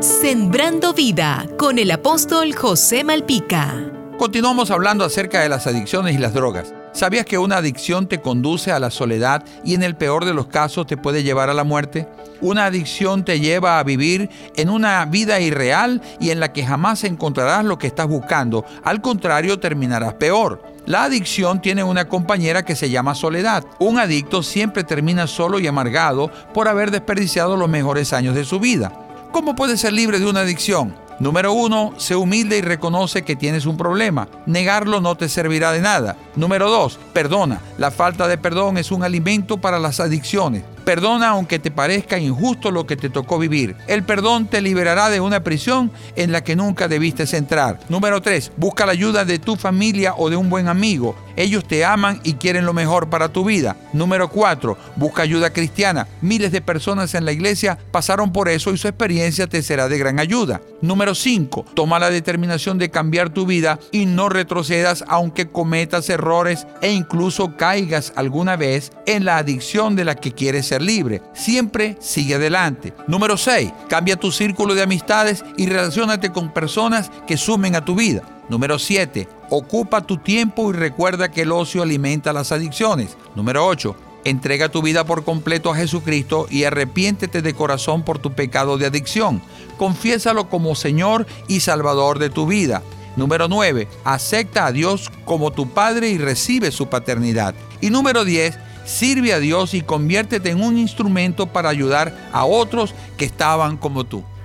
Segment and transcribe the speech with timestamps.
[0.00, 3.90] Sembrando vida con el apóstol José Malpica.
[4.16, 6.72] Continuamos hablando acerca de las adicciones y las drogas.
[6.92, 10.46] ¿Sabías que una adicción te conduce a la soledad y en el peor de los
[10.46, 12.06] casos te puede llevar a la muerte?
[12.40, 17.02] Una adicción te lleva a vivir en una vida irreal y en la que jamás
[17.02, 18.64] encontrarás lo que estás buscando.
[18.84, 20.62] Al contrario, terminarás peor.
[20.86, 23.64] La adicción tiene una compañera que se llama soledad.
[23.80, 28.60] Un adicto siempre termina solo y amargado por haber desperdiciado los mejores años de su
[28.60, 29.07] vida.
[29.32, 30.94] ¿Cómo puedes ser libre de una adicción?
[31.20, 34.28] Número uno, sé humilde y reconoce que tienes un problema.
[34.46, 36.16] Negarlo no te servirá de nada.
[36.36, 37.60] Número dos, perdona.
[37.76, 40.62] La falta de perdón es un alimento para las adicciones.
[40.84, 43.76] Perdona aunque te parezca injusto lo que te tocó vivir.
[43.88, 47.80] El perdón te liberará de una prisión en la que nunca debiste entrar.
[47.88, 48.52] Número 3.
[48.56, 51.16] Busca la ayuda de tu familia o de un buen amigo.
[51.38, 53.76] Ellos te aman y quieren lo mejor para tu vida.
[53.92, 54.76] Número 4.
[54.96, 56.08] Busca ayuda cristiana.
[56.20, 59.98] Miles de personas en la iglesia pasaron por eso y su experiencia te será de
[59.98, 60.60] gran ayuda.
[60.82, 61.64] Número 5.
[61.74, 67.56] Toma la determinación de cambiar tu vida y no retrocedas aunque cometas errores e incluso
[67.56, 71.22] caigas alguna vez en la adicción de la que quieres ser libre.
[71.34, 72.94] Siempre sigue adelante.
[73.06, 73.72] Número 6.
[73.88, 78.22] Cambia tu círculo de amistades y relacionate con personas que sumen a tu vida.
[78.48, 79.37] Número 7.
[79.50, 83.16] Ocupa tu tiempo y recuerda que el ocio alimenta las adicciones.
[83.34, 83.96] Número 8.
[84.24, 88.86] Entrega tu vida por completo a Jesucristo y arrepiéntete de corazón por tu pecado de
[88.86, 89.40] adicción.
[89.78, 92.82] Confiésalo como Señor y Salvador de tu vida.
[93.16, 93.88] Número 9.
[94.04, 97.54] Acepta a Dios como tu Padre y recibe su paternidad.
[97.80, 102.94] Y número 10 sirve a Dios y conviértete en un instrumento para ayudar a otros
[103.16, 104.24] que estaban como tú.